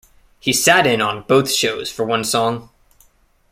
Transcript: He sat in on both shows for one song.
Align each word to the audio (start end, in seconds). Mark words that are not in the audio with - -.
He 0.39 0.51
sat 0.51 0.87
in 0.87 0.99
on 0.99 1.25
both 1.27 1.51
shows 1.51 1.91
for 1.91 2.03
one 2.03 2.23
song. 2.23 2.71